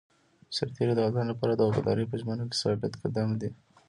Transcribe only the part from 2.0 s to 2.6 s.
په ژمنه کې